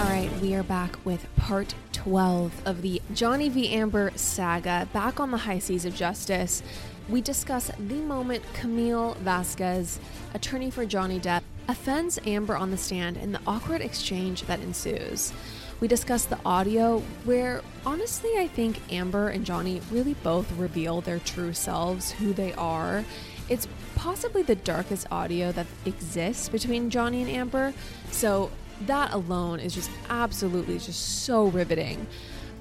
All 0.00 0.06
right, 0.06 0.32
we 0.40 0.54
are 0.54 0.62
back 0.62 0.96
with 1.04 1.26
part 1.36 1.74
12 1.92 2.66
of 2.66 2.80
the 2.80 3.02
Johnny 3.12 3.50
v. 3.50 3.68
Amber 3.68 4.12
saga, 4.14 4.88
back 4.94 5.20
on 5.20 5.30
the 5.30 5.36
high 5.36 5.58
seas 5.58 5.84
of 5.84 5.94
justice. 5.94 6.62
We 7.10 7.20
discuss 7.20 7.70
the 7.78 7.96
moment 7.96 8.42
Camille 8.54 9.12
Vasquez, 9.20 10.00
attorney 10.32 10.70
for 10.70 10.86
Johnny 10.86 11.20
Depp, 11.20 11.42
offends 11.68 12.18
Amber 12.24 12.56
on 12.56 12.70
the 12.70 12.78
stand 12.78 13.18
and 13.18 13.34
the 13.34 13.42
awkward 13.46 13.82
exchange 13.82 14.44
that 14.44 14.60
ensues. 14.60 15.34
We 15.80 15.86
discuss 15.86 16.24
the 16.24 16.38
audio 16.46 17.00
where, 17.24 17.60
honestly, 17.84 18.30
I 18.38 18.46
think 18.48 18.80
Amber 18.90 19.28
and 19.28 19.44
Johnny 19.44 19.82
really 19.90 20.14
both 20.14 20.50
reveal 20.56 21.02
their 21.02 21.18
true 21.18 21.52
selves, 21.52 22.12
who 22.12 22.32
they 22.32 22.54
are. 22.54 23.04
It's 23.50 23.68
possibly 23.96 24.44
the 24.44 24.56
darkest 24.56 25.08
audio 25.12 25.52
that 25.52 25.66
exists 25.84 26.48
between 26.48 26.88
Johnny 26.88 27.20
and 27.20 27.30
Amber, 27.30 27.74
so 28.10 28.50
that 28.86 29.12
alone 29.12 29.60
is 29.60 29.74
just 29.74 29.90
absolutely 30.08 30.78
just 30.78 31.24
so 31.24 31.46
riveting. 31.46 32.06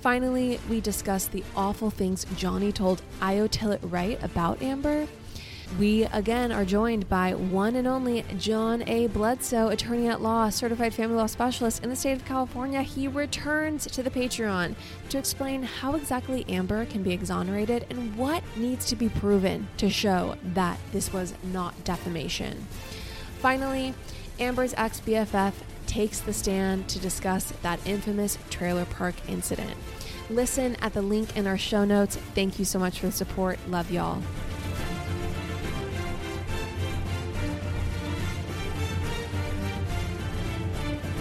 Finally, 0.02 0.60
we 0.70 0.80
discuss 0.80 1.28
the 1.28 1.44
awful 1.56 1.90
things 1.90 2.26
Johnny 2.38 2.72
told 2.72 3.02
iO 3.22 3.48
Tillett 3.48 3.80
Wright 3.84 4.22
about 4.24 4.62
Amber. 4.62 5.08
We 5.78 6.04
again 6.06 6.52
are 6.52 6.66
joined 6.66 7.08
by 7.10 7.36
one 7.36 7.76
and 7.76 7.88
only 7.88 8.24
John 8.40 8.82
A. 8.88 9.08
Bledsoe, 9.08 9.68
attorney 9.68 10.08
at 10.08 10.22
law, 10.22 10.50
certified 10.50 10.96
family 10.96 11.18
law 11.18 11.28
specialist 11.28 11.84
in 11.84 11.90
the 11.90 11.96
state 11.96 12.14
of 12.14 12.26
California. 12.26 12.82
He 12.82 13.08
returns 13.08 13.86
to 13.88 14.02
the 14.02 14.10
Patreon 14.10 14.74
to 15.10 15.18
explain 15.18 15.62
how 15.62 15.94
exactly 15.94 16.44
Amber 16.50 16.86
can 16.86 17.04
be 17.04 17.12
exonerated 17.12 17.86
and 17.90 18.16
what 18.16 18.42
needs 18.58 18.86
to 18.88 18.96
be 18.96 19.10
proven 19.10 19.68
to 19.78 19.90
show 19.92 20.36
that 20.44 20.80
this 20.92 21.14
was 21.14 21.36
not 21.44 21.84
defamation. 21.84 22.66
Finally, 23.40 23.94
Amber's 24.40 24.74
ex 24.76 25.02
BFF 25.02 25.54
takes 25.90 26.20
the 26.20 26.32
stand 26.32 26.88
to 26.88 27.00
discuss 27.00 27.52
that 27.64 27.80
infamous 27.86 28.38
trailer 28.50 28.86
park 28.86 29.16
incident. 29.28 29.74
Listen 30.30 30.76
at 30.82 30.94
the 30.94 31.02
link 31.02 31.36
in 31.36 31.48
our 31.48 31.58
show 31.58 31.84
notes. 31.84 32.16
Thank 32.36 32.60
you 32.60 32.66
so 32.66 32.78
much 32.78 33.00
for 33.00 33.08
the 33.08 33.12
support. 33.12 33.58
Love 33.68 33.92
y'all. 33.92 34.22